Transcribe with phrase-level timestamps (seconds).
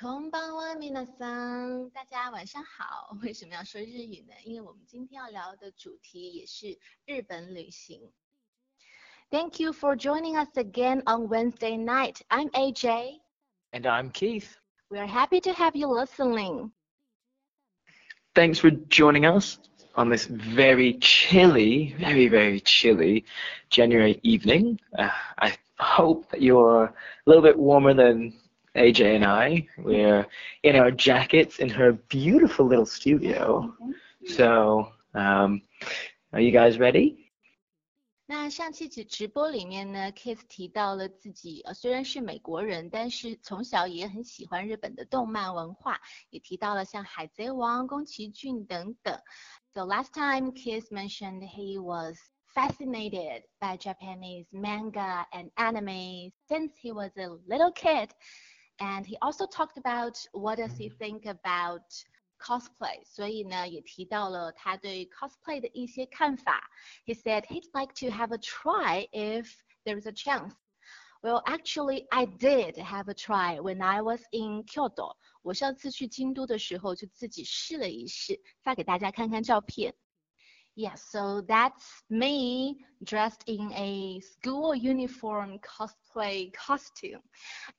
[0.00, 3.16] 空邦哇，米娜桑，大家晚上好。
[3.22, 4.34] 为什么要说日语呢？
[4.44, 8.12] 因为我们今天要聊的主题也是日本旅行。
[9.30, 12.20] Thank you for joining us again on Wednesday night.
[12.28, 13.20] I'm AJ.
[13.72, 14.56] And I'm Keith.
[14.88, 16.70] We are happy to have you listening.
[18.34, 19.58] Thanks for joining us
[19.96, 23.24] on this very chilly, very, very chilly
[23.70, 24.78] January evening.
[24.96, 25.08] Uh,
[25.38, 26.94] I hope that you're a
[27.24, 28.32] little bit warmer than
[28.74, 29.66] AJ and I.
[29.78, 30.26] We're
[30.62, 33.74] in our jackets in her beautiful little studio.
[34.26, 35.62] So, um,
[36.32, 37.24] are you guys ready?
[38.28, 46.00] 那上期直直播里面呢，Kiss 提到了自己呃虽然是美国人，但是从小也很喜欢日本的动漫文化，
[46.30, 49.16] 也提到了像海贼王、宫崎骏等等。
[49.72, 52.16] So last time Kiss mentioned he was
[52.52, 58.10] fascinated by Japanese manga and anime since he was a little kid.
[58.80, 61.82] And he also talked about what does he think about
[62.38, 66.62] cosplay，所以呢也提到了他对 cosplay 的一些看法。
[67.06, 69.50] He said he'd like to have a try if
[69.84, 70.52] there's a chance.
[71.22, 75.16] Well, actually, I did have a try when I was in Kyoto.
[75.42, 79.94] 我上次去京都的时候就自己试了一试，发给大家看看照片。
[80.75, 87.21] Yeah, so that's me dressed in a school uniform cosplay costume.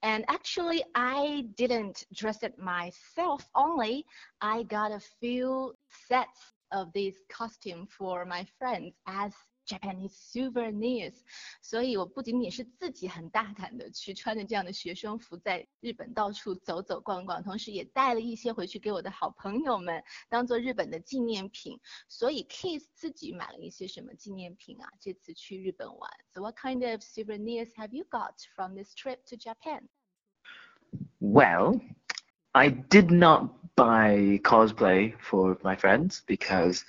[0.03, 4.05] And actually, I didn't dress it myself only.
[4.41, 5.75] I got a few
[6.09, 9.33] sets of this costume for my friends as
[9.73, 11.15] Japanese souvenirs。
[11.61, 21.79] 所以我不仅仅是自己很大胆的去穿着这样的学生服在日本到处走走逛逛，同时也带了一些回去给我的好朋友们当做日本的纪念品。
[22.09, 24.89] 所以 Keith 自己买了一些什么纪念品啊？
[25.01, 26.11] 这次去日本玩。
[26.33, 29.89] So what kind of souvenirs have you got from this trip to Japan?
[31.21, 31.81] Well,
[32.53, 36.83] I did not buy cosplay for my friends because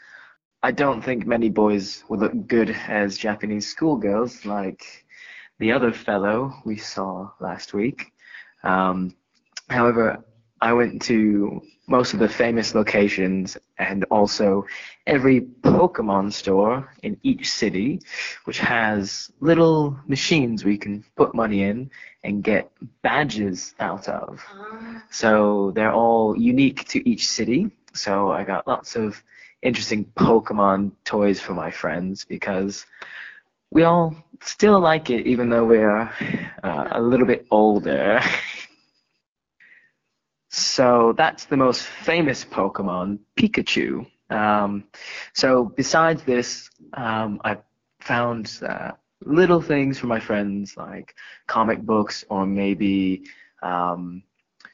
[0.65, 5.05] I don't think many boys would look good as Japanese schoolgirls like
[5.59, 8.13] the other fellow we saw last week.
[8.63, 9.13] Um,
[9.69, 10.23] however,
[10.61, 14.65] I went to most of the famous locations and also
[15.05, 17.99] every Pokemon store in each city,
[18.45, 21.91] which has little machines we can put money in
[22.23, 22.71] and get
[23.01, 24.41] badges out of.
[24.53, 25.03] Ah.
[25.11, 27.69] So they're all unique to each city.
[27.93, 29.21] So I got lots of
[29.63, 32.85] interesting Pokemon toys for my friends because
[33.71, 36.01] we all still like it even though we're
[36.63, 38.21] uh, a little bit older.
[40.49, 44.05] so that's the most famous Pokemon, Pikachu.
[44.29, 44.85] Um,
[45.33, 47.57] so besides this, um, I
[47.99, 48.91] found uh,
[49.25, 51.15] little things for my friends like
[51.47, 53.23] comic books or maybe
[53.61, 54.23] um,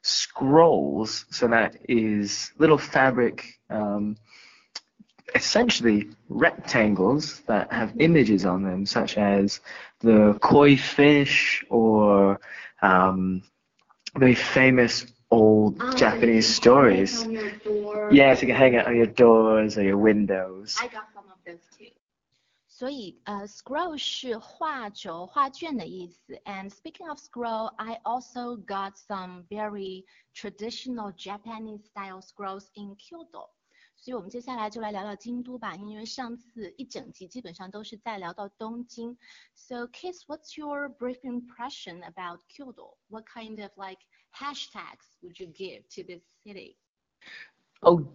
[0.02, 1.26] scrolls.
[1.30, 4.18] So that is little fabric um,
[5.35, 9.61] essentially rectangles that have images on them, such as
[10.01, 12.41] the koi fish or
[12.83, 13.43] um,
[14.17, 17.27] very famous old oh, Japanese stories.
[18.11, 20.77] Yes, you can hang it on your doors or your windows.
[20.81, 21.91] I got some of those too.
[22.67, 26.35] 所以呃、uh,，scroll 是画轴、画卷的意思。
[26.45, 30.05] And speaking of scroll, I also got some very
[30.35, 33.49] traditional Japanese style scrolls in Kyoto.
[34.02, 39.18] 所以我们接下来就来聊聊京都吧，因为上次一整集基本上都是在聊到东京。
[39.56, 42.98] So Keith, what's your brief impression about Kyoto?
[43.10, 44.00] What kind of like
[44.34, 46.78] hashtags would you give to this city?
[47.82, 48.06] Oh,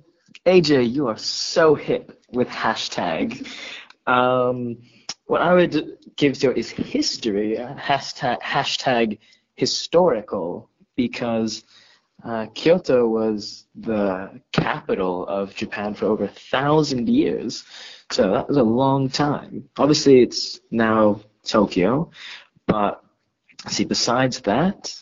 [0.46, 3.46] AJ, you are so hip with hashtag.
[4.06, 4.78] um,
[5.26, 9.18] what I would give to it is history, hashtag, hashtag
[9.56, 11.62] historical, because
[12.22, 17.64] uh, Kyoto was the capital of Japan for over a thousand years,
[18.10, 19.68] so that was a long time.
[19.78, 22.10] Obviously, it's now Tokyo,
[22.66, 23.02] but
[23.68, 24.94] see, besides that,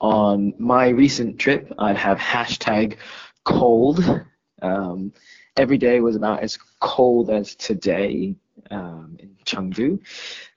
[0.00, 2.96] on my recent trip, I'd have hashtag
[3.44, 4.24] cold.
[4.60, 5.12] Um,
[5.56, 8.34] every day was about as cold as today
[8.70, 10.00] um, in Chengdu.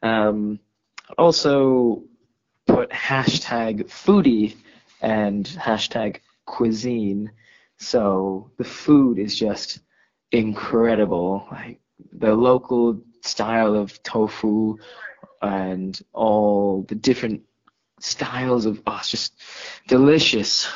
[0.03, 0.59] Um,
[1.17, 2.03] also
[2.67, 4.55] put hashtag foodie
[5.01, 7.31] and hashtag cuisine.
[7.77, 9.79] So the food is just
[10.31, 11.47] incredible.
[11.51, 11.79] Like
[12.11, 14.77] the local style of tofu
[15.41, 17.41] and all the different
[17.99, 19.33] styles of oh, it's just
[19.87, 20.67] delicious.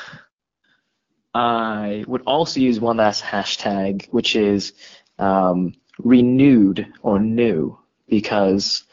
[1.33, 4.73] I would also use one last hashtag, which is
[5.19, 7.77] um, renewed or new,
[8.07, 8.83] because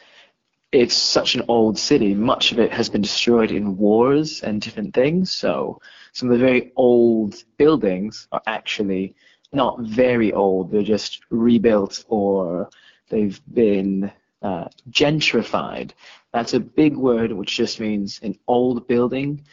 [0.73, 2.15] it's such an old city.
[2.15, 5.31] Much of it has been destroyed in wars and different things.
[5.31, 5.79] So
[6.13, 9.15] some of the very old buildings are actually
[9.51, 10.71] not very old.
[10.71, 12.69] They're just rebuilt or
[13.09, 14.11] they've been
[14.41, 15.91] uh, gentrified.
[16.33, 19.45] That's a big word which just means an old building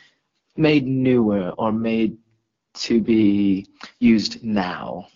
[0.56, 2.16] made newer or made
[2.74, 3.66] to be
[3.98, 5.06] used now.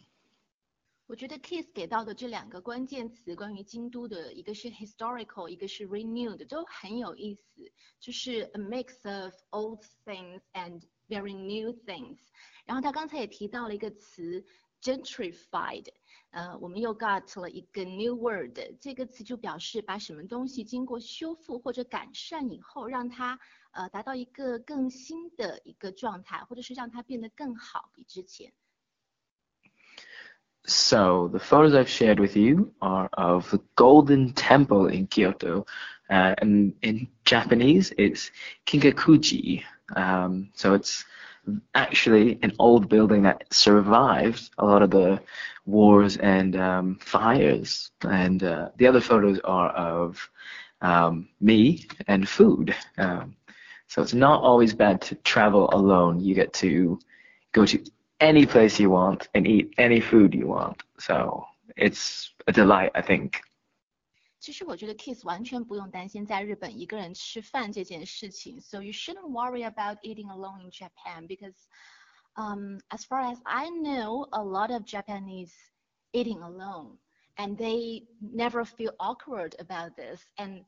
[1.06, 7.70] 我觉得 Kiss 给到的这两个关键词，关于京都的，一个是 historical，一个是 renewed，都很有意思，
[8.00, 12.16] 就是 a mix of old things and very new things。
[12.64, 14.42] 然后他刚才也提到了一个词
[14.80, 15.86] gentrified，
[16.30, 23.38] 呃，我们又 got 了一个 new word，这个词就表示把什么东西经过修复或者改善以后，让它
[23.72, 28.54] 呃达到一个更新的一个状态，或者是让它变得更好，比之前。
[30.66, 35.66] So the photos I've shared with you are of the Golden Temple in Kyoto,
[36.08, 38.30] uh, and in Japanese it's
[38.66, 39.62] Kinkakuji.
[39.94, 41.04] Um, so it's
[41.74, 45.20] actually an old building that survived a lot of the
[45.66, 47.90] wars and um, fires.
[48.02, 50.30] And uh, the other photos are of
[50.80, 52.74] um, me and food.
[52.96, 53.36] Um,
[53.88, 56.20] so it's not always bad to travel alone.
[56.20, 56.98] You get to
[57.52, 57.84] go to
[58.20, 60.82] any place you want and eat any food you want.
[60.98, 61.44] So
[61.76, 63.40] it's a delight, I think.
[64.40, 71.54] 其实我觉得 Keith 完全不用担心在日本一个人吃饭这件事情，so you shouldn't worry about eating alone in Japan because,
[72.34, 75.54] um, as far as I know, a lot of Japanese
[76.12, 76.98] eating alone
[77.38, 80.64] and they never feel awkward about this and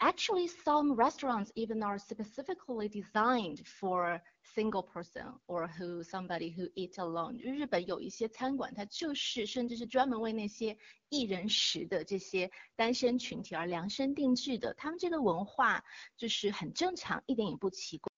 [0.00, 4.20] actually, some restaurants even are specifically designed for
[4.54, 7.38] single person or who somebody who eat alone。
[7.38, 10.76] 日本有一些餐馆，它就是甚至是专门为那些
[11.08, 14.74] 一人食的这些单身群体而量身定制的。
[14.74, 15.82] 他们这个文化
[16.16, 18.10] 就是很正常，一点也不奇怪。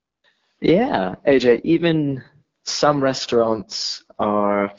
[0.61, 2.23] Yeah, AJ, even
[2.65, 4.75] some restaurants are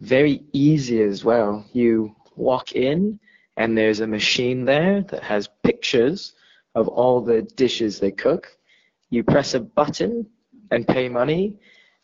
[0.00, 1.64] very easy as well.
[1.72, 3.18] You walk in
[3.56, 6.33] and there's a machine there that has pictures
[6.75, 8.47] of all the dishes they cook.
[9.09, 10.27] You press a button
[10.71, 11.59] and pay money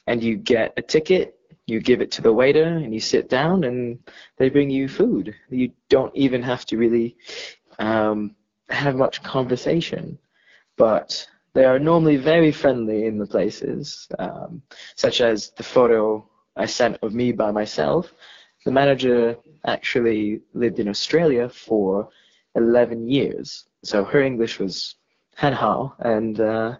[0.07, 1.35] and you get a ticket,
[1.65, 3.99] you give it to the waiter and you sit down and
[4.37, 5.35] they bring you food.
[5.49, 7.15] You don't even have to really
[7.79, 8.35] um,
[8.69, 10.17] have much conversation.
[10.77, 14.61] But they are normally very friendly in the places, um,
[14.95, 18.13] such as the photo I sent of me by myself.
[18.65, 22.09] The manager actually lived in Australia for
[22.58, 24.96] 11 years, so her English was
[25.38, 26.76] Hanhao, and uh,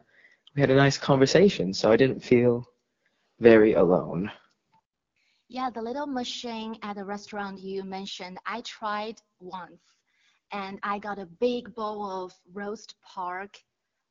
[0.54, 2.64] we had a nice conversation, so I didn't feel
[3.40, 4.30] very alone.
[5.48, 9.82] Yeah, the little machine at the restaurant you mentioned, I tried once
[10.52, 13.58] and I got a big bowl of roast pork,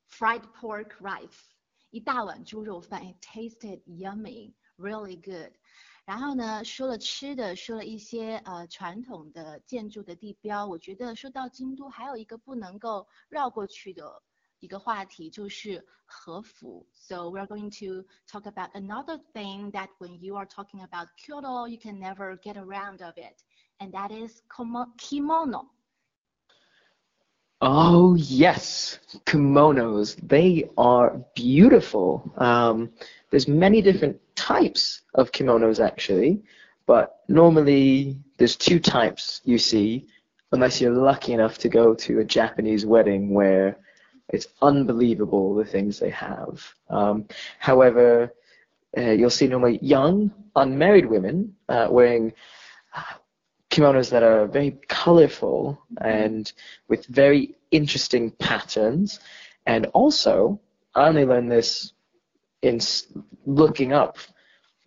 [0.08, 1.50] fried pork rice.
[1.92, 5.52] 一大碗猪肉饭，it tasted yummy, really good.
[6.08, 10.66] 然后呢，说了吃的，说了一些呃传统的建筑的地标。
[10.66, 14.22] 我觉得说到京都，还有一个不能够绕过去的
[14.60, 16.86] 一个话题就是和服。
[16.94, 21.78] So we're going to talk about another thing that when you are talking about Kyoto, you
[21.78, 23.44] can never get around of it,
[23.80, 24.42] and that is
[24.98, 25.70] kimono.
[27.66, 30.18] Oh yes, kimonos.
[30.28, 32.34] They are beautiful.
[32.38, 32.92] Um,
[33.30, 36.43] there's many different types of kimonos actually,
[36.87, 40.07] but normally there's two types you see,
[40.53, 43.77] unless you're lucky enough to go to a Japanese wedding where
[44.29, 46.55] it's unbelievable the things they have.
[46.89, 47.27] Um,
[47.59, 48.33] however,
[48.97, 52.33] uh, you'll see normally young, unmarried women uh, wearing
[52.95, 53.15] uh,
[53.71, 56.53] kimonos that are very colorful and
[56.89, 59.21] with very interesting patterns.
[59.67, 60.61] And also,
[60.95, 61.93] I only learned this
[62.62, 62.80] in
[63.46, 64.18] looking up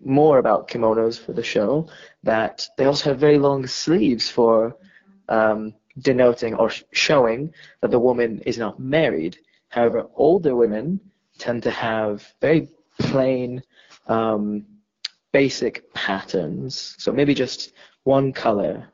[0.05, 1.89] more about kimonos for the show,
[2.23, 4.77] that they also have very long sleeves for
[5.29, 9.39] um, denoting or showing that the woman is not married.
[9.69, 11.01] However, older women
[11.39, 12.69] tend to have very
[12.99, 13.63] plain,
[14.07, 14.65] um,
[15.33, 16.95] basic patterns.
[16.99, 17.73] So maybe just
[18.05, 18.89] one color.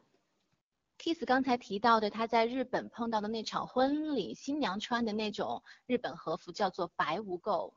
[0.99, 7.73] Kiss 刚才提到的，他在日本碰到的那场婚礼，新娘穿的那种日本和服叫做白无垢。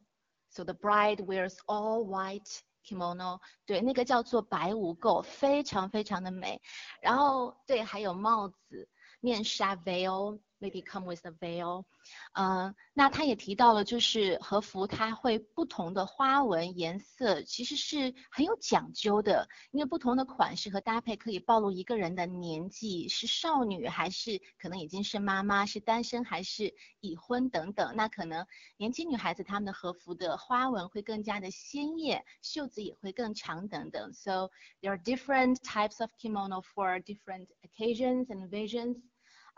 [0.50, 6.60] So the bride wears all white kimono，对，那个叫做白无垢，非常非常的美。
[7.00, 8.88] 然后对，还有帽子。
[9.22, 11.84] 面纱 veil，maybe come with a veil。
[12.32, 27.94] 呃，那他也提到了，就是和服它会不同的花纹颜色，其实是很有讲究的，因为不同的款式和搭配可以暴露一个人的年纪，是少女还是可能已经是妈妈，是单身还是已婚等等。
[27.96, 34.12] 那可能年轻女孩子她们的和服的花纹会更加的鲜艳，袖子也会更长等等。
[34.12, 34.50] So
[34.80, 38.96] there are different types of kimono for different occasions and visions.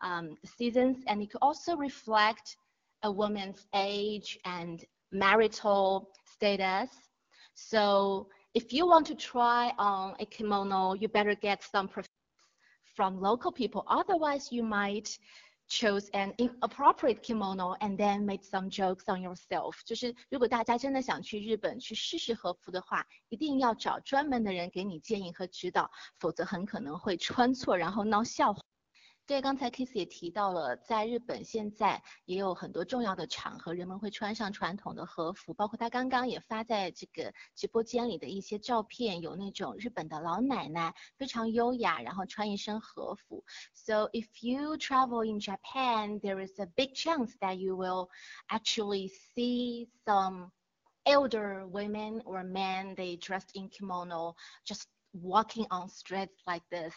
[0.01, 2.57] um, seasons, and it could also reflect
[3.03, 6.89] a woman's age and marital status.
[7.53, 11.89] So if you want to try on a kimono, you better get some
[12.95, 13.83] from local people.
[13.87, 15.17] Otherwise, you might
[15.69, 19.81] chose an inappropriate kimono and then made some jokes on yourself。
[19.85, 28.61] 就是如果大家真的想去日本去试试和服的话，一定要找专门的人给你建议和指导，否则很可能会穿错，然后闹笑话。
[29.24, 43.44] 对，刚才 Kiss 也提到了，在日本现在也有很多重要的场合，人们会穿上传统的和服，包括他刚刚也发在这个直播间里的一些照片，有那种日本的老奶奶非常优雅，然后穿一身和服。
[43.72, 48.08] So if you travel in Japan, there is a big chance that you will
[48.48, 50.50] actually see some
[51.04, 54.34] elder women or men they dressed in kimono
[54.66, 54.82] just
[55.13, 56.93] walking on streets like this.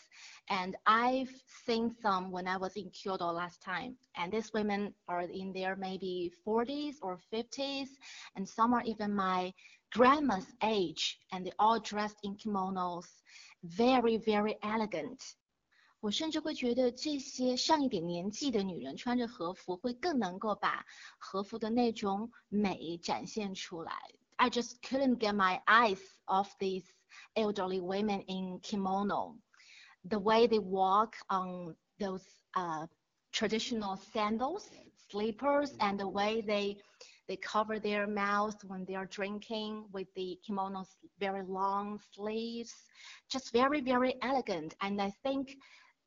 [0.48, 1.30] And I've
[1.66, 3.96] seen some when I was in Kyoto last time.
[4.16, 7.88] And these women are in their maybe 40s or 50s,
[8.36, 9.52] and some are even my
[9.92, 13.06] grandma's age, and they all dressed in kimonos,
[13.64, 15.20] very, very elegant.
[16.00, 20.86] 我甚至会觉得这些上一点年纪的女人穿着和服会更能够把
[21.18, 23.92] 和服的那种美展现出来。
[24.36, 26.86] I just couldn't get my eyes off these
[27.35, 29.35] elderly women in kimono.
[30.05, 32.85] The way they walk on those uh,
[33.31, 34.69] traditional sandals,
[35.09, 36.77] slippers, and the way they
[37.27, 42.73] they cover their mouths when they are drinking with the kimono's very long sleeves,
[43.31, 44.75] just very very elegant.
[44.81, 45.57] And I think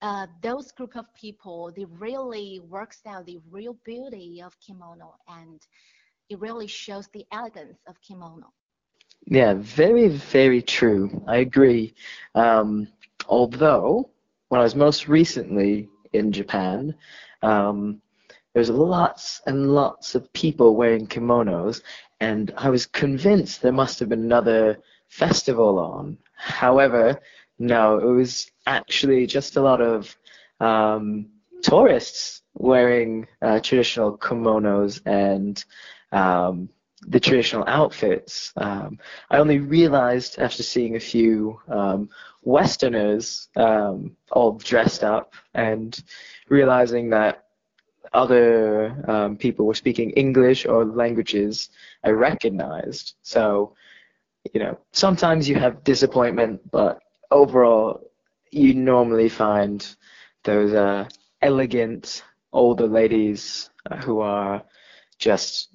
[0.01, 5.61] uh, those group of people they really works out the real beauty of kimono and
[6.31, 8.53] it really shows the elegance of kimono.
[9.27, 11.23] Yeah, very, very true.
[11.27, 11.95] I agree.
[12.35, 12.89] Um,
[13.29, 14.11] although,
[14.49, 16.95] when I was most recently in Japan,
[17.43, 18.01] um,
[18.55, 21.83] there was lots and lots of people wearing kimonos,
[22.21, 26.19] and I was convinced there must have been another festival on.
[26.37, 27.21] However,
[27.59, 30.17] no, it was actually just a lot of
[30.61, 31.29] um,
[31.63, 35.63] tourists wearing uh, traditional kimonos and
[36.13, 36.69] um,
[37.07, 38.53] the traditional outfits.
[38.57, 38.99] Um,
[39.31, 42.09] I only realized after seeing a few um,
[42.43, 45.99] Westerners um, all dressed up and
[46.49, 47.45] realizing that
[48.13, 51.71] other um, people were speaking English or languages
[52.05, 53.15] I recognized.
[53.23, 53.75] So,
[54.53, 57.01] you know, sometimes you have disappointment, but
[57.31, 58.11] overall,
[58.51, 59.87] you normally find
[60.45, 61.07] those uh,
[61.43, 63.69] elegant older ladies
[64.05, 64.63] who are
[65.19, 65.69] just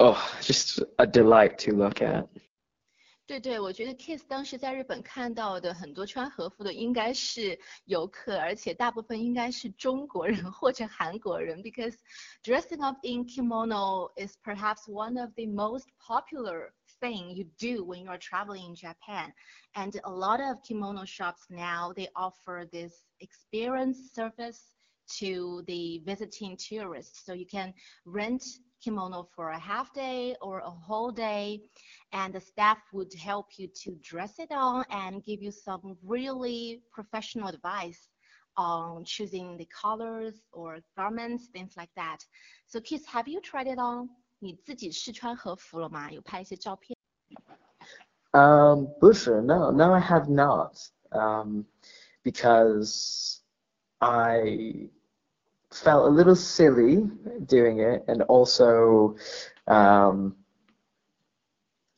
[0.00, 2.26] 哦、oh,，just a delight to look at。
[3.26, 11.94] 对对，我觉得 Keith 当时在日本看到的很多穿和服的应该是游客，而且大部分应该是中国人或者韩国人，because
[12.42, 18.02] dressing up in kimono is perhaps one of the most popular thing you do when
[18.02, 19.30] you are traveling in Japan.
[19.74, 24.62] And a lot of kimono shops now they offer this experience service
[25.18, 27.74] to the visiting tourists, so you can
[28.06, 28.42] rent
[28.82, 31.60] kimono for a half day or a whole day,
[32.12, 36.82] and the staff would help you to dress it on and give you some really
[36.90, 38.08] professional advice
[38.56, 42.18] on choosing the colors or garments, things like that.
[42.66, 44.08] So, Keith, have you tried it on?
[44.42, 46.10] 你自己试穿和服了吗？
[46.10, 46.96] 有拍一些照片
[48.32, 50.76] ？Um, 不是，no, no, I have not.
[51.10, 51.64] Um,
[52.22, 53.40] because
[53.98, 54.90] I
[55.72, 57.08] felt a little silly
[57.46, 59.16] doing it, and also
[59.66, 60.36] um,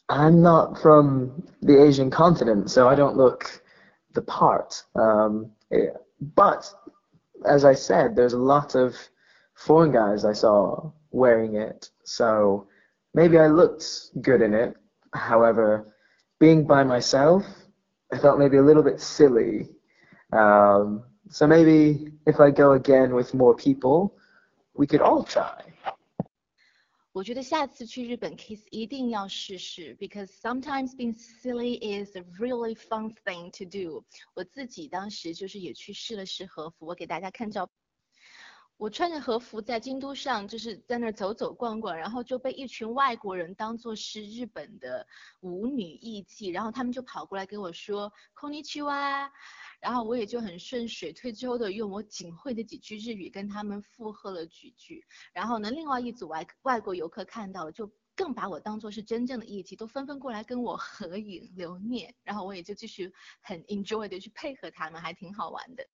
[0.09, 3.63] I'm not from the Asian continent, so I don't look
[4.13, 4.83] the part.
[4.95, 6.71] Um, it, but
[7.47, 8.95] as I said, there's a lot of
[9.55, 12.67] foreign guys I saw wearing it, so
[13.15, 13.85] maybe I looked
[14.21, 14.77] good in it.
[15.15, 15.95] However,
[16.39, 17.45] being by myself,
[18.13, 19.71] I felt maybe a little bit silly.
[20.33, 24.13] Um, so maybe if I go again with more people,
[24.75, 25.65] we could all try.
[27.13, 34.05] 我觉得下次去日本 Keith 一定要试试，because sometimes being silly is a really fun thing to do。
[34.35, 37.82] 我自己当时就是也去试了试和服，我给大家看照片。
[38.83, 45.07] 我穿着和服在京都上，就是在那儿走走逛逛，然后就被一群外国人当作是日本的
[45.39, 49.31] 舞女艺妓，然后他们就跑过来跟我说 “konnichiwa”，
[49.79, 63.13] 然后我也就很顺水推舟的用我仅会的几句日语跟他们附和了几句，然后呢，另外一组外外国游客看到了，就更把我当作是真正的艺妓，都纷纷过来跟我合影留念，然后我也就继续
[63.43, 65.87] 很 enjoy 的去配合他们，还挺好玩的。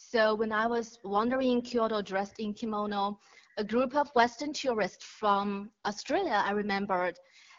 [0.00, 3.18] So when I was wandering in Kyoto dressed in kimono,
[3.58, 7.18] a group of Western tourists from Australia, I remembered,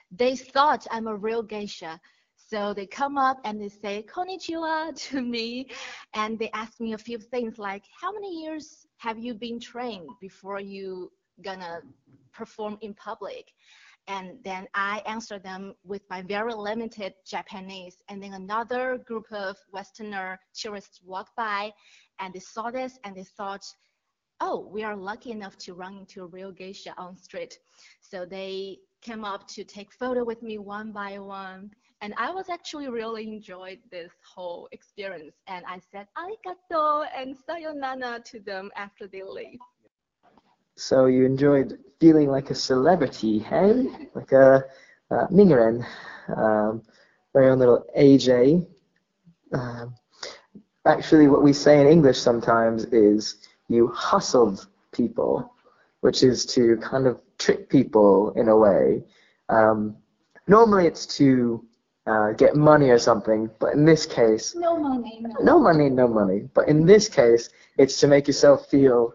[0.10, 2.00] they thought I'm a real geisha.
[2.38, 5.70] So they come up and they say konnichiwa to me
[6.16, 10.10] and they ask me a few things like how many years have you been trained
[10.22, 11.12] before you
[11.44, 11.82] gonna
[12.32, 13.52] perform in public?
[14.08, 18.02] And then I answer them with my very limited Japanese.
[18.08, 21.72] And then another group of Westerner tourists walk by
[22.20, 23.66] and they saw this and they thought,
[24.42, 27.60] oh, we are lucky enough to run into a real geisha on street.
[28.02, 31.72] So they came up to take photo with me one by one.
[32.02, 35.36] And I was actually really enjoyed this whole experience.
[35.48, 39.60] And I said arigato and sayonara to them after they leave.
[40.76, 43.88] So you enjoyed feeling like a celebrity, hey?
[44.16, 44.64] Like a
[45.12, 45.86] uh, Mingren,
[46.38, 46.84] um,
[47.34, 48.66] very own little AJ.
[49.52, 49.94] Um,
[50.90, 55.54] actually what we say in English sometimes is you hustled people,
[56.02, 59.04] which is to kind of trick people in a way.
[59.50, 59.96] Um,
[60.48, 61.64] normally it's to
[62.08, 65.44] uh, get money or something, but in this case, no money, no.
[65.44, 66.50] no money, no money.
[66.54, 69.14] But in this case, it's to make yourself feel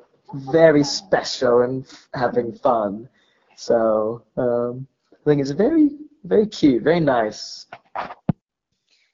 [0.52, 3.09] very special and having fun.
[3.57, 5.90] So um, I think it's very,
[6.25, 7.66] very cute, very nice.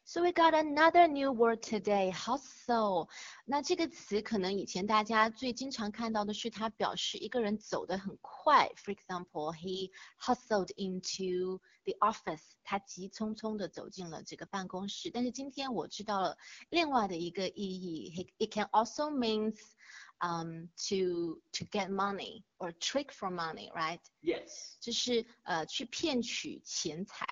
[0.09, 3.09] So we got another new word today, hustle.
[3.43, 8.69] 那这个词可能以前大家最经常看到的是它表示一个人走得很快。
[8.75, 9.89] For example, he
[10.21, 12.43] hustled into the office.
[12.63, 15.09] 他急匆匆地走进了这个办公室。
[15.09, 16.37] 但是今天我知道了
[16.69, 18.31] 另外的一个意义。
[18.37, 19.57] It can also means
[20.19, 24.01] um to to get money or trick for money, right?
[24.21, 24.75] Yes.
[24.79, 27.25] 就是呃去骗取钱财。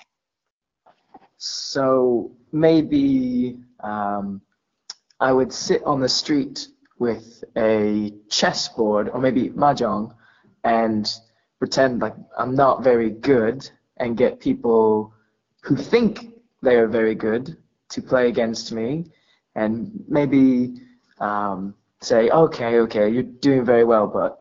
[1.38, 4.42] So maybe um,
[5.20, 6.66] I would sit on the street
[6.98, 10.14] with a chessboard or maybe mahjong
[10.64, 11.08] and
[11.60, 15.12] pretend like I'm not very good and get people
[15.62, 17.56] who think they are very good
[17.90, 19.06] to play against me
[19.54, 20.74] and maybe
[21.20, 24.40] um, say, okay, okay, you're doing very well, but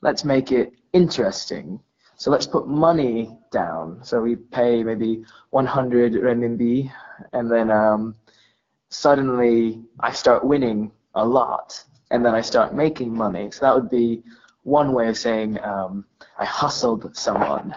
[0.00, 1.80] let's make it interesting.
[2.19, 3.99] So let's put money down.
[4.03, 6.89] So we pay maybe 100 renminbi,
[7.33, 8.15] and then um,
[8.89, 13.51] suddenly I start winning a lot, and then I start making money.
[13.51, 14.23] So that would be
[14.63, 16.05] one way of saying um,
[16.37, 17.73] I hustled someone.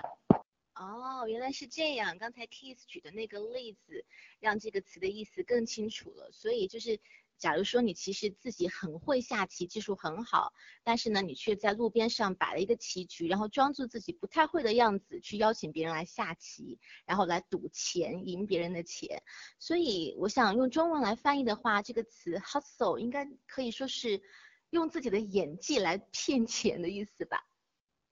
[0.76, 2.16] 哦，原来是这样。
[2.18, 4.04] 刚才 Keith 举的那个例子，
[4.38, 6.30] 让这个词的意思更清楚了。
[6.30, 7.00] 所以就是
[7.43, 19.21] 假如说你其实自己很会下棋，技术很好，但是呢，你却在路边上摆了一个棋局，然后装作自己不太会的样子去邀请别人来下棋，然后来赌钱赢别人的钱。
[19.59, 24.21] 所以我想用中文来翻译的话，这个词 hustle 应该可以说是
[24.69, 27.45] 用自己的演技来骗钱的意思吧。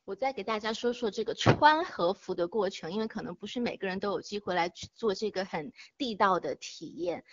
[0.03, 7.23] 我再给大家说说这个穿和服的过程，因为可能不是每个人都有机会来去做这个很地道的体验。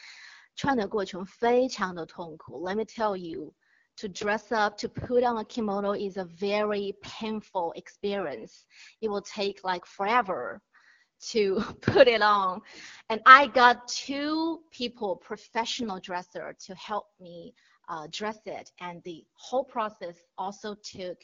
[0.58, 2.64] 穿的过程非常的痛苦。
[2.64, 3.54] Let me tell you,
[3.98, 8.66] to dress up, to put on a kimono is a very painful experience.
[9.02, 10.62] It will take like forever
[11.32, 12.62] to put it on.
[13.10, 17.54] And I got two people, professional dresser, to help me
[17.90, 18.72] uh, dress it.
[18.80, 21.18] And the whole process also took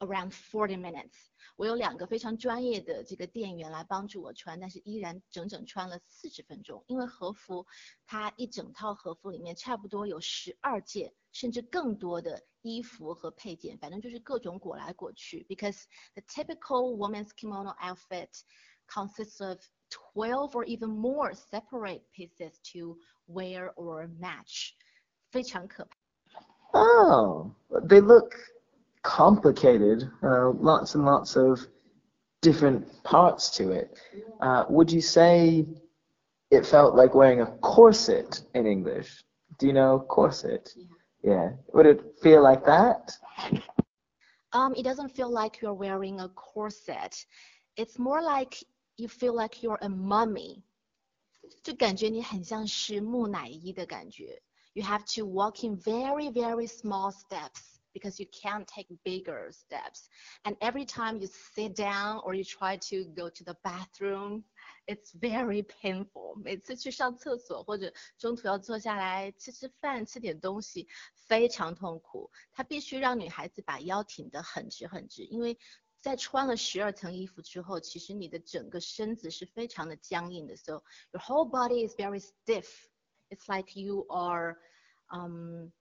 [0.00, 1.30] around 40 minutes.
[1.56, 6.82] 我有两个非常专业的这个店员来帮助我穿，但是依然整整穿了四十分钟。
[6.86, 7.66] 因为和服
[8.06, 15.44] 它一整套和服里面差不多有十二件甚至更多的衣服和配件，反正就是各种裹来裹去。
[15.48, 15.84] Because
[16.14, 18.30] the typical woman's kimono outfit
[18.88, 19.58] consists of
[19.90, 24.70] twelve or even more separate pieces to wear or match，
[25.30, 25.96] 非常可怕。
[26.72, 27.50] Oh,
[27.88, 28.32] they look
[29.05, 31.65] complicated, uh, lots and lots of
[32.41, 33.97] different parts to it.
[34.41, 35.65] Uh, would you say
[36.51, 39.23] it felt like wearing a corset in English?
[39.59, 40.73] Do you know corset?
[40.75, 41.31] Yeah.
[41.31, 41.49] yeah.
[41.73, 43.11] Would it feel like that?
[44.53, 47.25] Um, it doesn't feel like you're wearing a corset.
[47.77, 48.55] It's more like
[48.97, 50.63] you feel like you're a mummy.
[51.61, 54.41] 就感觉你很像是木乃伊的感觉。
[54.73, 60.09] You have to walk in very, very small steps because you can't take bigger steps.
[60.43, 64.43] And every time you sit down or you try to go to the bathroom,
[64.87, 66.35] it's very painful.
[66.43, 72.29] 每次去上厕所或者中途要坐下来吃吃饭、吃点东西，非常痛苦。
[72.51, 75.57] 它必须让女孩子把腰挺得很直很直，因为
[76.01, 80.55] 在穿了十二层衣服之后，其实你的整个身子是非常的僵硬的。
[80.55, 82.67] So your whole body is very stiff.
[83.29, 84.59] It's like you are,
[85.07, 85.71] um,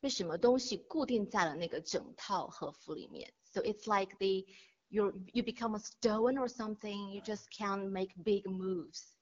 [0.00, 3.32] 被什么东西固定在了那个整套和服里面。
[3.52, 4.46] So it's like the
[4.88, 7.10] you you become a stone or something.
[7.10, 9.16] You just can't make big moves.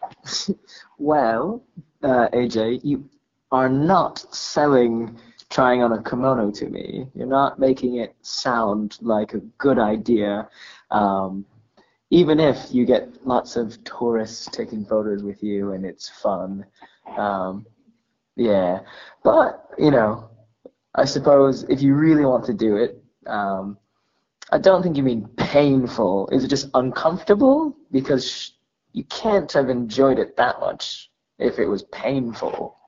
[0.97, 1.63] well,
[2.03, 3.09] uh, AJ, you
[3.51, 5.17] are not selling
[5.49, 7.07] trying on a kimono to me.
[7.13, 10.49] You're not making it sound like a good idea.
[10.91, 11.45] Um,
[12.09, 16.65] even if you get lots of tourists taking photos with you and it's fun.
[17.17, 17.65] Um,
[18.40, 18.80] yeah,
[19.22, 20.30] but you know,
[20.94, 23.76] I suppose if you really want to do it, um,
[24.50, 26.26] I don't think you mean painful.
[26.32, 27.76] Is it just uncomfortable?
[27.92, 28.54] Because
[28.92, 32.78] you can't have enjoyed it that much if it was painful.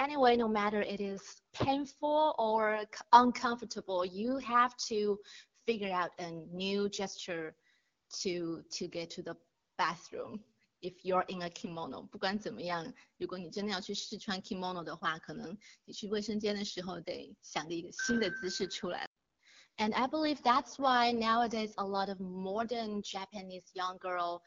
[0.00, 1.22] Anyway, no matter it is
[1.54, 2.80] painful or
[3.12, 5.16] uncomfortable, you have to
[5.64, 7.54] figure out a new gesture
[8.22, 9.36] to to get to the
[9.78, 10.40] bathroom
[10.81, 19.07] If you're in a kimono，不管怎么样，如果你真的要去试穿 kimono 的话，可能你去卫生间的时候得想个一个新的姿势出来。
[19.77, 24.41] And I believe that's why nowadays a lot of modern Japanese young girl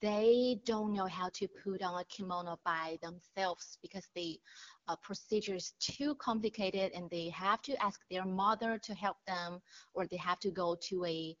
[0.00, 4.40] they don't know how to put on a kimono by themselves because the
[4.88, 9.60] uh, procedure is too complicated and they have to ask their mother to help them
[9.94, 11.36] or they have to go to a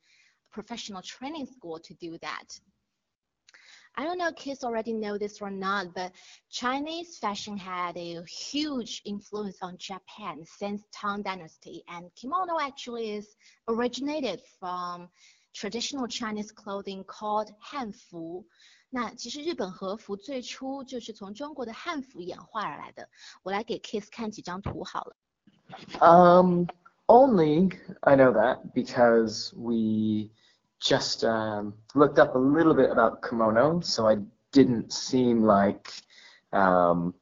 [0.50, 2.60] professional training school to do that.
[3.95, 6.11] I don't know Keith already know this or not, but
[6.49, 13.35] Chinese fashion had a huge influence on Japan since Tang Dynasty, and kimono actually is
[13.67, 15.09] originated from
[15.53, 18.45] traditional Chinese clothing called 汉服。
[18.89, 23.09] 那其实日本和服最初就是从中国的汉服演化而来的。
[23.43, 25.15] 我来给 Keith 看几张图好了。
[25.99, 26.65] Um,
[27.07, 30.31] only I know that because we
[30.81, 34.17] just um, looked up a little bit about kimono, so I
[34.51, 35.93] didn't seem like
[36.51, 37.13] um,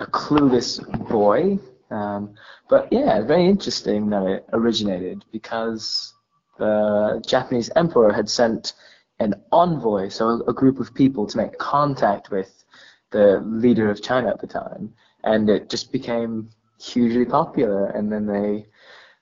[0.00, 1.58] a clueless boy.
[1.90, 2.34] Um,
[2.68, 6.14] but yeah, very interesting that it originated because
[6.58, 8.72] the Japanese emperor had sent
[9.20, 12.64] an envoy, so a group of people to make contact with
[13.10, 14.92] the leader of China at the time,
[15.24, 18.66] and it just became hugely popular, and then they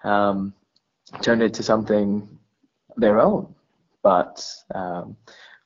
[0.08, 0.54] um,
[1.22, 2.28] turned it to something
[2.96, 3.54] their own.
[4.04, 5.16] But um,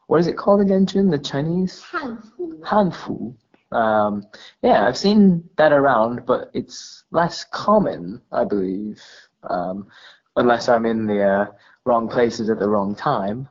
[0.07, 1.11] what is it called again, Jin?
[1.11, 1.85] The Chinese?
[1.93, 2.61] Hanfu.
[2.63, 3.35] Hanfu.
[3.73, 4.27] Um,
[4.63, 9.03] yeah, I've seen that around, but it's less common, I believe.
[9.43, 9.89] Um,
[10.37, 11.47] unless I'm in the uh,
[11.85, 13.49] wrong places at the wrong time.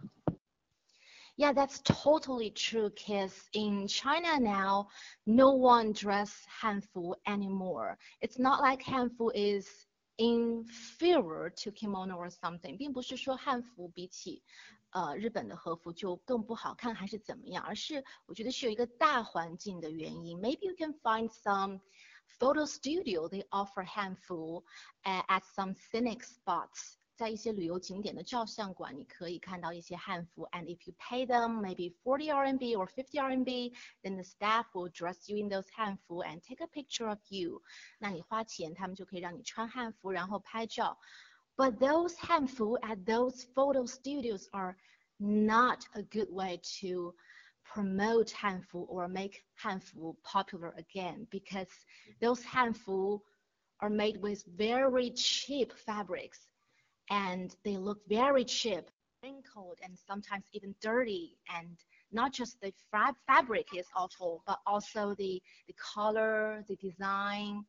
[1.35, 3.47] Yeah, that's totally true, Keith.
[3.53, 4.87] In China now,
[5.27, 7.97] no one dress Hanfu anymore.
[8.21, 9.67] It's not like Hanfu is
[10.16, 14.42] inferior to kimono or something，并不是说汉服比起
[14.90, 20.38] 呃日本的和服就更不好看还是怎么样，而是我觉得是有一个大环境的原因。
[20.38, 21.80] Maybe you can find some
[22.38, 24.62] photo studio they offer hanfu
[25.02, 30.46] at some scenic spots 在一些旅游景点的照相馆，你可以看到一些汉服。
[30.52, 35.28] And if you pay them maybe 40 RMB or 50 RMB, then the staff will dress
[35.28, 37.62] you in those 汉服 and take a picture of you。
[37.98, 40.98] 那你花钱，他们就可以让你穿汉服，然后拍照。
[41.54, 44.76] But those 汉服 at those photo studios are
[45.18, 47.14] not a good way to
[47.62, 51.68] promote Hanfu or make Hanfu popular again because
[52.20, 53.20] those Hanfu
[53.78, 56.45] are made with very cheap fabrics
[57.10, 58.90] and they look very cheap,
[59.22, 61.38] wrinkled, and sometimes even dirty.
[61.48, 61.76] And
[62.10, 67.64] not just the fab fabric is awful, but also the the color, the design,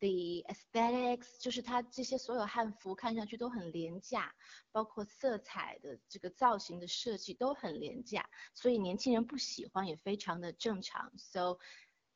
[0.00, 4.34] the aesthetics，就是它这些所有汉服看上去都很廉价，
[4.72, 11.12] 包括色彩的这个造型的设计都很廉价，所以年轻人不喜欢也非常的正常。
[11.16, 11.58] So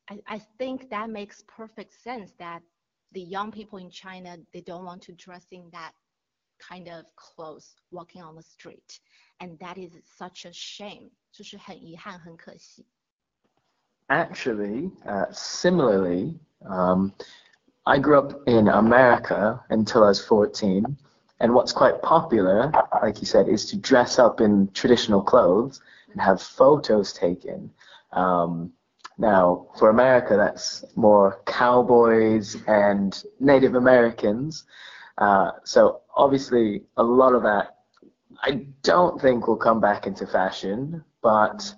[0.05, 2.63] I I think that makes perfect sense that
[3.11, 5.93] the young people in China they don't want to dress in that
[6.59, 8.99] kind of clothes walking on the street,
[9.39, 11.09] and that is such a shame.
[11.31, 12.85] 就是很遗憾，很可惜。
[14.07, 17.11] Actually, uh, similarly, um,
[17.83, 20.97] I grew up in America until I was 14,
[21.39, 22.71] and what's quite popular,
[23.03, 25.79] like you said, is to dress up in traditional clothes
[26.11, 27.71] and have photos taken.
[28.11, 28.73] Um,
[29.21, 34.63] Now, for America, that's more cowboys and Native Americans.
[35.18, 37.74] Uh, so obviously, a lot of that
[38.42, 41.74] I don't think will come back into fashion, but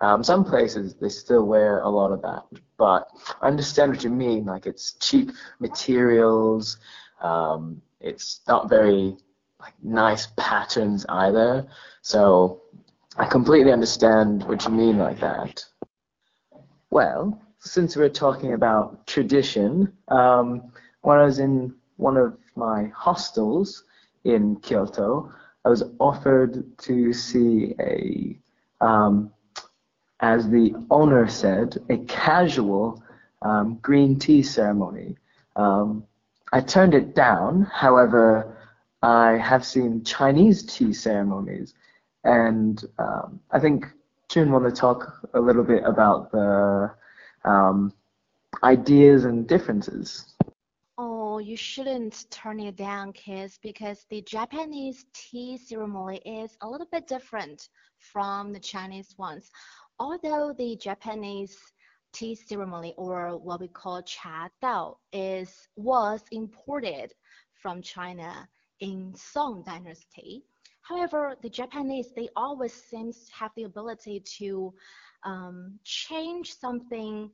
[0.00, 2.44] um, some places they still wear a lot of that.
[2.76, 3.08] But
[3.40, 4.44] I understand what you mean.
[4.44, 6.78] Like it's cheap materials.
[7.20, 9.16] Um, it's not very
[9.60, 11.66] like nice patterns either.
[12.02, 12.62] So
[13.16, 15.64] I completely understand what you mean like that.
[16.90, 20.72] Well, since we're talking about tradition, um,
[21.02, 23.84] when I was in one of my hostels
[24.24, 25.30] in Kyoto,
[25.64, 28.38] I was offered to see a,
[28.80, 29.30] um,
[30.20, 33.02] as the owner said, a casual
[33.42, 35.16] um, green tea ceremony.
[35.56, 36.04] Um,
[36.52, 37.62] I turned it down.
[37.72, 38.56] However,
[39.02, 41.74] I have seen Chinese tea ceremonies,
[42.24, 43.86] and um, I think
[44.28, 46.90] June want to talk a little bit about the
[47.44, 47.92] um,
[48.62, 50.34] ideas and differences.
[51.40, 57.06] You shouldn't turn it down, Keith, because the Japanese tea ceremony is a little bit
[57.06, 59.50] different from the Chinese ones.
[59.98, 61.56] Although the Japanese
[62.12, 67.14] tea ceremony, or what we call cha dao, is was imported
[67.54, 68.48] from China
[68.80, 70.44] in Song Dynasty.
[70.82, 74.72] However, the Japanese they always seem to have the ability to
[75.24, 77.30] um, change something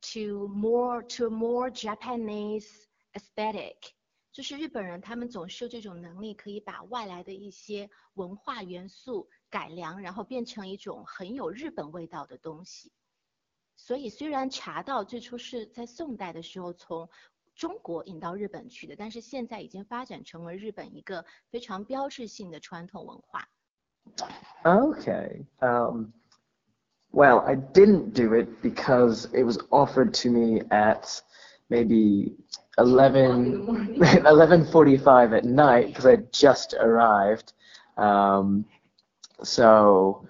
[0.00, 2.87] to more to a more Japanese
[3.17, 3.75] aesthetic，
[4.31, 12.91] 就是日本人他们总是有这种能力，可以把外来的一些文化元素改良，然后变成一种很有日本味道的东西。
[13.75, 17.09] 所以虽然茶道最初是在宋代的时候从
[17.55, 23.47] 中国引到日本去的，但是现在已经发展成为日本一个非常标志性的传统文化。
[24.63, 25.45] Okay.
[25.59, 26.11] Um,
[27.11, 31.21] well, I didn't do it because it was offered to me at
[31.69, 32.35] maybe
[32.78, 37.52] 11 11:45 at night because I just arrived.
[37.96, 38.64] Um,
[39.42, 40.26] so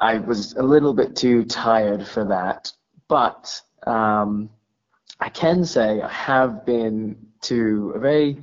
[0.00, 2.72] I was a little bit too tired for that,
[3.08, 4.50] but um,
[5.20, 8.42] I can say I have been to a very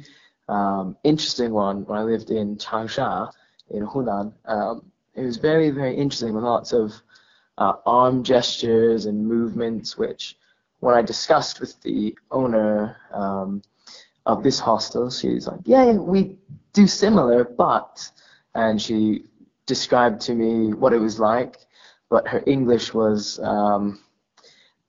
[0.49, 3.31] um, interesting one when I lived in Changsha
[3.69, 4.33] in Hunan.
[4.45, 6.93] Um, it was very, very interesting with lots of
[7.57, 10.37] uh, arm gestures and movements, which
[10.83, 13.61] when I discussed with the owner um,
[14.25, 16.37] of this hostel, she's like, yeah, we
[16.73, 18.11] do similar, but,
[18.53, 19.23] and she
[19.65, 21.55] described to me what it was like,
[22.09, 24.01] but her English was um,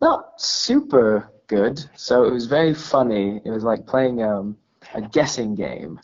[0.00, 3.40] not super good, so it was very funny.
[3.44, 4.56] It was like playing um,
[4.94, 6.00] a guessing game.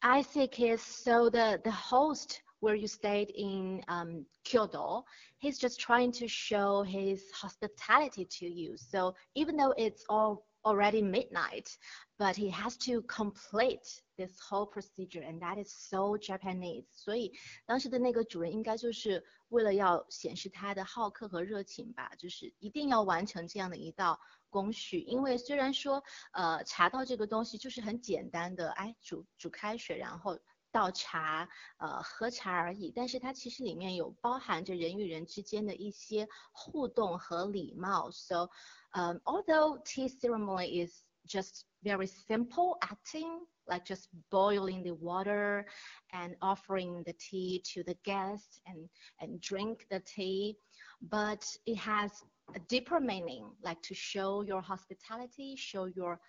[0.00, 5.03] I think it's so the the host where you stayed in um, Kyoto,
[5.39, 8.77] he's just trying to show his hospitality to you.
[8.77, 11.77] So even though it's all already midnight,
[12.17, 16.85] but he has to complete this whole procedure, and that is so Japanese.
[16.89, 17.33] 所以
[17.65, 24.17] 当时的那个主人应该就是为了要显示他的好客和热情吧，就是一定要完成这样的一道
[24.49, 24.99] 工序。
[24.99, 30.39] 因为虽然说，呃，茶道这个东西就是很简单的，哎，煮煮开水，然后
[30.71, 32.91] 倒茶，呃，喝茶而已。
[32.95, 38.09] 但是它其实里面有包含着人与人之间的一些互动和礼貌。
[38.11, 38.49] So,
[38.93, 45.65] um, although tea ceremony is just very simple acting, like just boiling the water
[46.11, 50.57] and offering the tea to the guests and and drink the tea,
[51.01, 52.23] but it has
[52.55, 56.19] a deeper meaning, like to show your hospitality, show your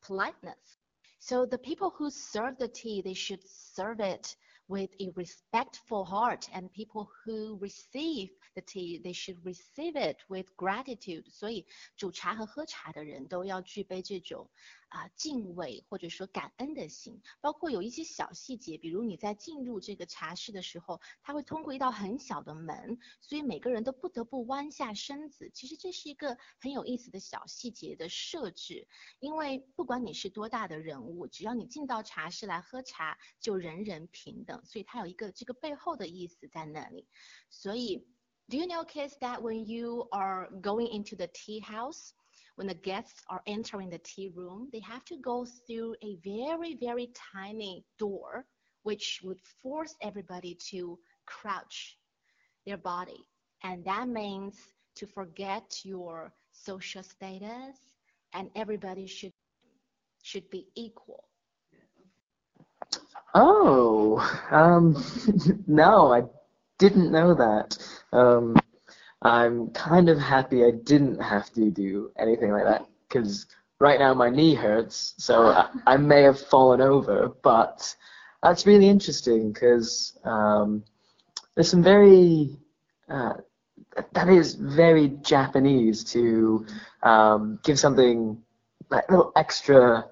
[0.00, 0.78] politeness.
[1.22, 4.36] So the people who serve the tea, they should serve it
[4.68, 10.46] with a respectful heart, and people who receive the tea, they should receive it with
[10.56, 11.24] gratitude.
[11.30, 14.50] 所以煮茶和喝茶的人都要具备这种
[14.93, 17.21] 啊敬畏或者说感恩的心。
[17.41, 25.49] 包括有一些小细节，比如你在进入这个茶室的时候，它会通过一道很小的门，所以每个人都不得不弯下身子。
[25.53, 28.87] 其实这是一个很有意思的小细节的设置，
[29.19, 34.63] 因为不管你是多大的人物，只要你进到茶室来喝茶，就人人平等。
[34.63, 37.07] 所以它有一个这个背后的意思在那里。
[37.49, 38.07] 所以
[38.49, 42.11] ，Do you know, kids, that when you are going into the tea house,
[42.55, 46.75] when the guests are entering the tea room, they have to go through a very,
[46.75, 48.45] very tiny door,
[48.83, 51.97] which would force everybody to crouch
[52.65, 53.27] their body.
[53.63, 54.55] And that means
[54.95, 57.77] to forget your social status
[58.33, 59.33] and everybody should
[60.21, 61.25] should be equal.
[63.35, 64.19] Oh,
[64.51, 65.03] um,
[65.67, 66.23] no, I
[66.77, 67.77] didn't know that.
[68.13, 68.55] Um,
[69.23, 73.45] I'm kind of happy I didn't have to do anything like that because
[73.79, 77.29] right now my knee hurts, so I, I, may have fallen over.
[77.41, 77.95] But
[78.41, 80.83] that's really interesting because um,
[81.55, 82.57] there's some very
[83.09, 83.33] uh,
[84.13, 86.65] that is very Japanese to
[87.03, 88.41] um, give something
[88.89, 90.05] that little extra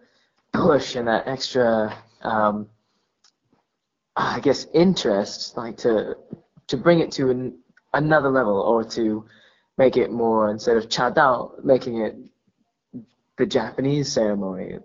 [0.54, 2.68] push and that extra um,
[4.16, 6.16] I guess interest, like to
[6.68, 7.58] to bring it to an,
[7.94, 9.26] another level or to
[9.78, 12.16] make it more instead of chadao, making it
[13.38, 14.78] the Japanese ceremony.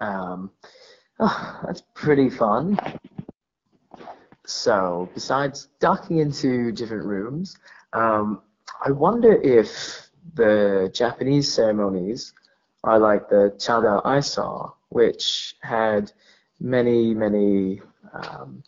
[0.00, 0.50] Um,
[1.20, 2.78] oh, that's pretty fun.
[4.46, 7.56] So, besides ducking into different rooms,
[7.92, 8.42] um,
[8.84, 12.32] I wonder if the Japanese ceremonies
[12.82, 16.12] are like the chadao I saw, which had
[16.60, 17.80] many, many
[18.12, 18.62] um,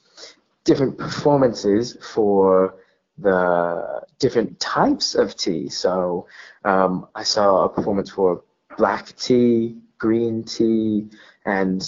[0.64, 2.74] different performances for
[3.18, 5.68] the different types of tea.
[5.68, 6.26] So
[6.64, 8.42] um, I saw a performance for
[8.76, 11.08] black tea, green tea,
[11.44, 11.82] and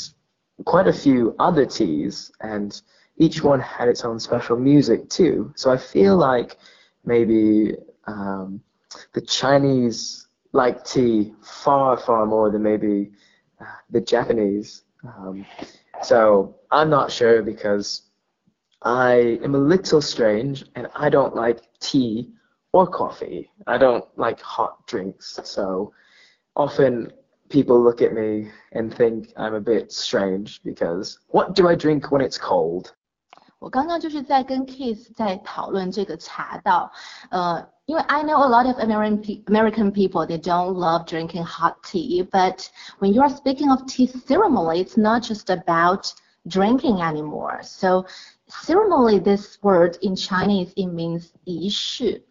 [0.64, 2.80] quite a few other teas, and
[3.18, 5.52] each one had its own special music too.
[5.56, 6.56] So I feel like
[7.04, 7.74] maybe
[8.06, 8.60] um,
[9.12, 13.10] the Chinese like tea far, far more than maybe
[13.60, 14.82] uh, the Japanese.
[15.04, 15.44] Um,
[16.02, 18.02] so I'm not sure because
[18.82, 22.29] I am a little strange and I don't like tea
[22.73, 23.49] or coffee.
[23.65, 25.39] I don't like hot drinks.
[25.43, 25.93] So
[26.56, 27.12] often
[27.49, 32.12] people look at me and think I'm a bit strange because what do I drink
[32.12, 32.93] when it's cold?
[33.60, 36.91] 我刚刚就是在跟 Keith 在讨论这个茶道，
[37.29, 42.67] 呃，因为 I know a lot of American American people they don't love drinking hot tea, but
[42.99, 46.12] when you are speaking of tea ceremony, it's not just about
[46.45, 47.62] drinking anymore.
[47.63, 48.06] So
[48.48, 52.22] ceremony, this word in Chinese, it means 仪式.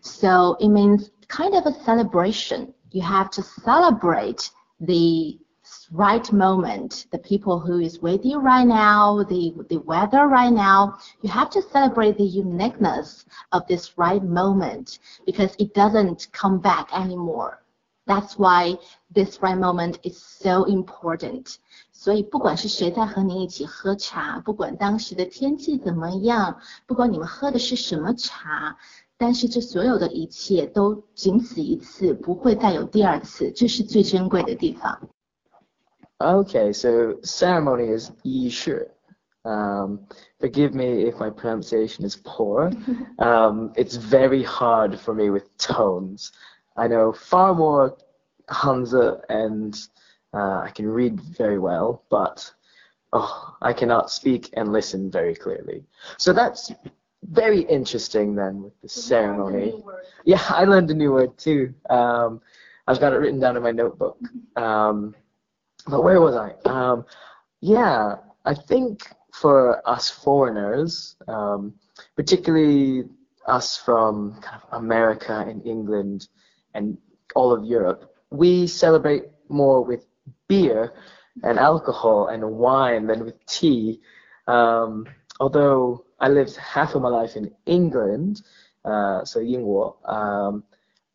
[0.00, 2.74] So it means kind of a celebration.
[2.90, 4.50] You have to celebrate
[4.80, 5.38] the
[5.90, 10.98] right moment, the people who is with you right now, the, the weather right now,
[11.22, 16.88] you have to celebrate the uniqueness of this right moment because it doesn't come back
[16.92, 17.63] anymore.
[18.05, 18.79] That's why
[19.13, 21.57] this right moment is so important.
[21.91, 28.77] 所以不管是谁在和你一起喝茶，不管当时的天气怎么样，不管你们喝的是什么茶，
[29.17, 34.99] 但是这所有的一切都仅此一次，不会再有第二次，这是最珍贵的地方。
[36.17, 38.91] Okay, so ceremony is 仪式.
[39.43, 39.99] Um,
[40.39, 42.71] forgive me if my pronunciation is poor.
[43.17, 46.31] Um, it's very hard for me with tones.
[46.76, 47.96] I know far more
[48.48, 49.78] Hanzi and
[50.32, 52.50] uh, I can read very well, but
[53.12, 55.84] oh, I cannot speak and listen very clearly.
[56.18, 56.72] So that's
[57.22, 59.82] very interesting then with the ceremony.
[60.24, 61.72] Yeah, I learned a new word too.
[61.88, 62.40] Um,
[62.86, 64.18] I've got it written down in my notebook.
[64.56, 65.14] Um,
[65.86, 66.54] but where was I?
[66.68, 67.06] Um,
[67.60, 71.74] yeah, I think for us foreigners, um,
[72.16, 73.04] particularly
[73.46, 76.28] us from kind of America and England
[76.74, 76.98] and
[77.34, 80.06] all of Europe, we celebrate more with
[80.48, 80.92] beer
[81.42, 84.00] and alcohol and wine than with tea.
[84.46, 85.06] Um,
[85.40, 88.42] although I lived half of my life in England,
[88.84, 90.64] uh, so Yingwo, um,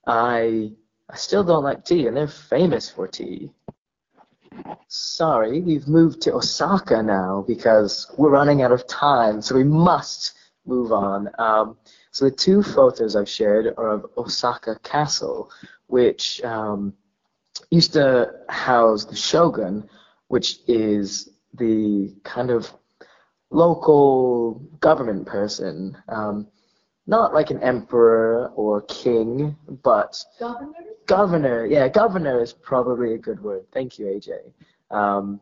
[0.07, 0.71] I
[1.09, 3.51] I still don't like tea, and they're famous for tea.
[4.87, 10.33] Sorry, we've moved to Osaka now because we're running out of time, so we must
[10.65, 11.29] move on.
[11.39, 11.77] Um,
[12.19, 15.49] so the two photos I've shared are of Osaka Castle,
[15.87, 16.93] which um,
[17.71, 19.89] used to house the shogun,
[20.27, 22.73] which is the kind of
[23.51, 25.95] local government person.
[26.09, 26.49] Um,
[27.07, 30.73] not like an emperor or king, but governor.
[31.05, 33.63] Governor, yeah, governor is probably a good word.
[33.71, 34.51] Thank you, AJ.
[34.93, 35.39] Um,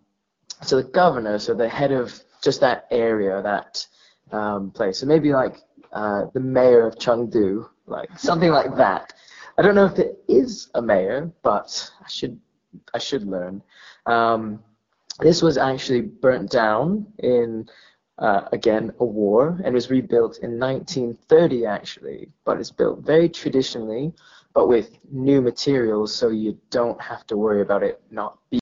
[0.62, 2.14] so the governor, so the head of
[2.44, 3.84] just that area, that
[4.32, 5.00] um, place.
[5.00, 5.56] So maybe like
[5.94, 9.14] uh, the mayor of Chengdu, like something like that.
[9.58, 12.40] I don't know if there is a mayor, but I should
[12.94, 13.64] I should learn.
[14.06, 14.64] Um,
[15.20, 17.68] this was actually burnt down in
[18.20, 24.14] uh, again a war and was rebuilt in 1930 actually, but it's built very traditionally,
[24.54, 28.62] but with new materials, so you don't have to worry about it not being.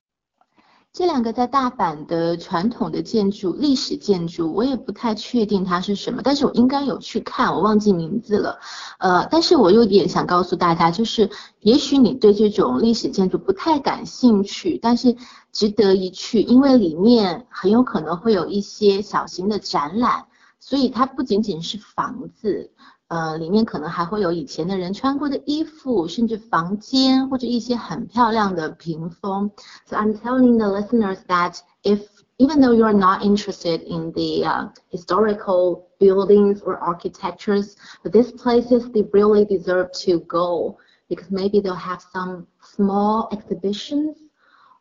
[0.96, 8.58] 这两个在大阪的传统的建筑，历史建筑，我也不太确定它是什么，但是我应该有去看，我忘记名字了。
[8.98, 11.28] 呃，但是我有点想告诉大家，就是
[11.60, 15.14] 也许你对这种历史建筑不太感兴趣，但是
[15.52, 20.24] 值得一去，因为里面很有可能会有一些小型的展览，
[20.60, 22.70] 所以它不仅仅是房子。
[23.07, 29.51] 呃，里面可能还会有以前的人穿过的衣服，甚至房间或者一些很漂亮的屏风。
[29.85, 34.69] So I'm telling the listeners that if even though you are not interested in the uh,
[34.89, 40.77] historical buildings or architectures, but these places they really deserve to go
[41.09, 44.17] because maybe they'll have some small exhibitions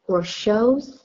[0.07, 1.05] or shows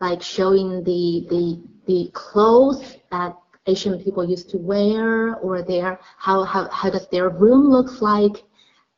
[0.00, 6.44] like showing the the the clothes that Asian people used to wear or their how
[6.44, 8.44] how how does their room looks like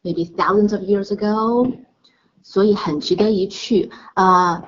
[0.02, 1.70] maybe thousands of years ago，
[2.42, 4.58] 所以很值得一去啊。
[4.58, 4.62] Uh,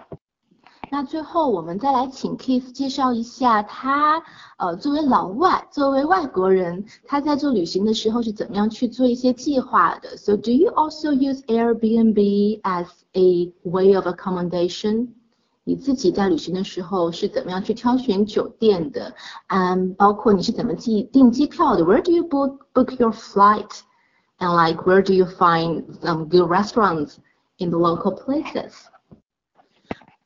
[0.91, 4.23] 那最后我们再来请 Keith 介绍一下他，
[4.59, 10.17] 呃，作为老外，作为外国人，他在做旅行的时候是怎么样去做一些计划的？
[10.17, 15.09] So do you also use Airbnb as a way of accommodation？
[15.70, 19.14] 你自己在旅行的时候是怎么样去挑选酒店的？
[19.50, 23.84] 嗯，包括你是怎么记订机票的？Where do you book book your flight?
[24.40, 27.18] And like where do you find some good restaurants
[27.60, 28.74] in the local places?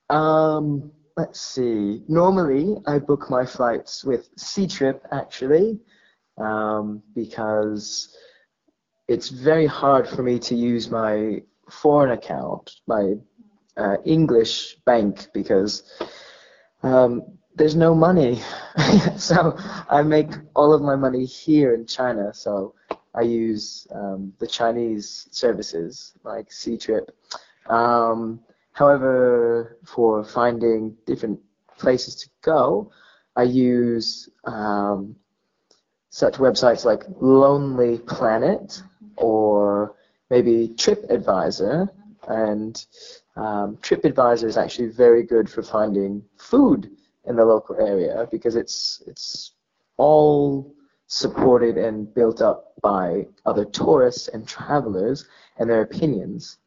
[0.07, 2.05] Um, let's see.
[2.07, 5.77] Normally, I book my flights with Ctrip actually,
[6.37, 8.15] um, because
[9.09, 13.15] it's very hard for me to use my foreign account, my
[13.77, 15.83] uh, English bank, because
[16.83, 17.23] um,
[17.55, 18.41] there's no money.
[19.17, 19.55] so
[19.89, 22.33] I make all of my money here in China.
[22.33, 22.73] So
[23.13, 27.09] I use um, the Chinese services like Ctrip.
[27.67, 28.39] Um,
[28.73, 31.39] However, for finding different
[31.77, 32.91] places to go,
[33.35, 35.15] I use um,
[36.09, 38.81] such websites like Lonely Planet
[39.15, 39.95] or
[40.31, 41.87] maybe TripAdvisor.
[42.27, 42.85] And
[43.35, 46.91] um, TripAdvisor is actually very good for finding food
[47.25, 49.53] in the local area because it's it's
[49.97, 50.73] all
[51.07, 55.27] supported and built up by other tourists and travelers
[55.57, 56.57] and their opinions.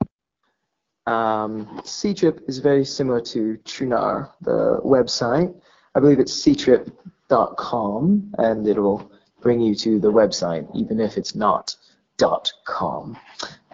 [1.07, 5.55] Um, Ctrip is very similar to Qunar, the website.
[5.95, 9.11] I believe it's ctrip.com, and it'll
[9.41, 11.75] bring you to the website, even if it's not
[12.65, 13.17] .com.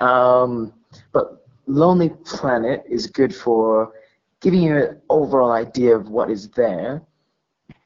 [0.01, 0.75] Um,
[1.13, 3.93] but Lonely Planet is good for
[4.41, 7.03] giving you an overall idea of what is there,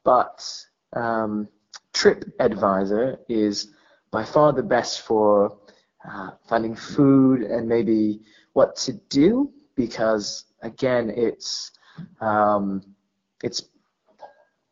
[0.03, 0.43] but
[0.93, 1.47] um,
[1.93, 3.71] TripAdvisor is
[4.11, 5.57] by far the best for
[6.07, 8.21] uh, finding food and maybe
[8.53, 11.71] what to do because again it's
[12.21, 12.81] um,
[13.43, 13.63] it's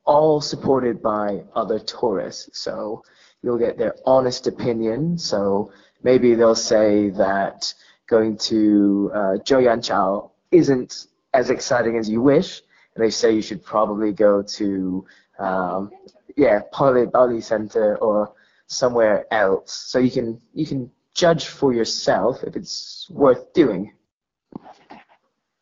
[0.06, 2.60] all supported by other tourists.
[2.62, 3.04] So
[3.42, 5.18] you'll get their honest opinion.
[5.18, 5.72] So
[6.04, 7.74] maybe they'll say that
[8.08, 12.62] going to uh, Zhouyanqiao isn't as exciting as you wish
[12.96, 15.06] and they say you should probably go to
[15.40, 15.92] um,
[16.38, 18.34] yeah Pali Bali Center or
[18.68, 23.94] somewhere else so you can you can judge for yourself if it's worth doing.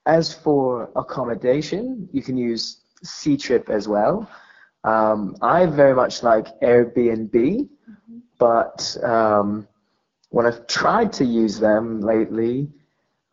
[0.06, 4.30] As for accommodation, you can use Ctrip as well.
[4.84, 8.18] Um, I very much like Airbnb, mm-hmm.
[8.38, 9.66] but um,
[10.34, 12.68] when I've tried to use them lately,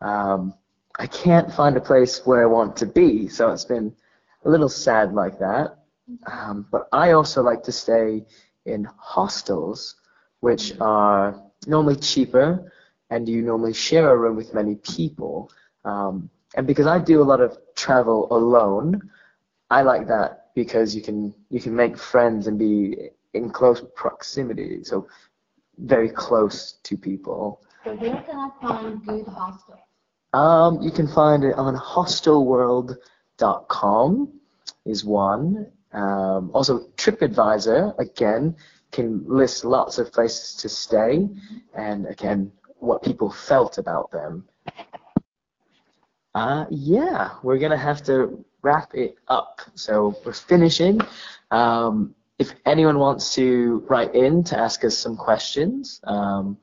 [0.01, 0.53] um,
[0.99, 3.91] I can't find a place where I want to be, so it's been
[4.45, 5.79] a little sad like that.
[6.31, 8.23] Um, but I also like to stay
[8.67, 9.95] in hostels,
[10.41, 12.71] which are normally cheaper,
[13.09, 15.49] and you normally share a room with many people.
[15.83, 19.09] Um, and because I do a lot of travel alone,
[19.71, 24.83] I like that because you can you can make friends and be in close proximity,
[24.83, 25.07] so
[25.81, 27.61] very close to people.
[27.83, 29.79] So where can I find good hostel?
[30.33, 34.39] Um, you can find it on hostelworld.com
[34.85, 35.67] is one.
[35.93, 38.55] Um, also TripAdvisor again
[38.91, 41.27] can list lots of places to stay
[41.73, 44.47] and again what people felt about them.
[46.33, 49.59] Uh, yeah, we're gonna have to wrap it up.
[49.75, 51.01] So we're finishing.
[51.51, 56.57] Um, if anyone wants to write in to ask us some questions, um,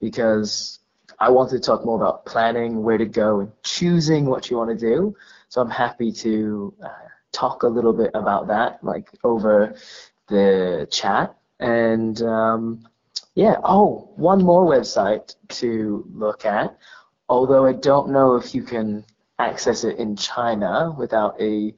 [0.00, 0.78] because
[1.18, 4.70] I want to talk more about planning, where to go, and choosing what you want
[4.70, 5.16] to do.
[5.48, 9.74] So I'm happy to uh, talk a little bit about that, like over
[10.28, 11.36] the chat.
[11.58, 12.86] And um,
[13.34, 16.78] yeah, oh, one more website to look at,
[17.28, 19.04] although I don't know if you can
[19.40, 21.74] access it in China without a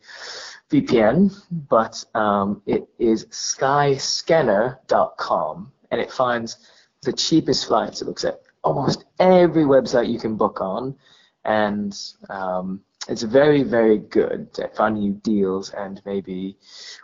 [0.70, 1.34] VPN,
[1.68, 6.56] but um, it is skyscanner.com and it finds
[7.02, 8.00] the cheapest flights.
[8.02, 10.96] It looks at almost every website you can book on,
[11.44, 11.96] and
[12.28, 16.56] um, it's very, very good at finding you deals and maybe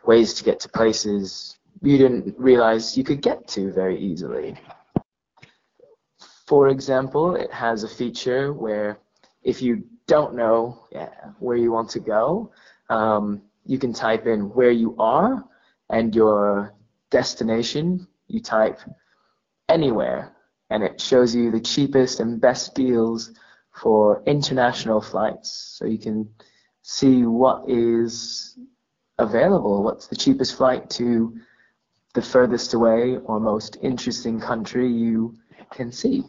[0.05, 4.57] ways to get to places you didn't realize you could get to very easily.
[6.47, 8.99] For example, it has a feature where
[9.43, 12.53] if you don't know yeah, where you want to go,
[12.89, 15.45] um, you can type in where you are
[15.91, 16.75] and your
[17.11, 18.07] destination.
[18.29, 18.81] You type
[19.69, 20.35] anywhere
[20.71, 23.33] and it shows you the cheapest and best deals
[23.73, 25.77] for international flights.
[25.79, 26.29] So you can
[26.83, 28.59] see what is
[29.19, 31.37] available, what's the cheapest flight to
[32.15, 35.35] the furthest away or most interesting country you
[35.71, 36.25] can see.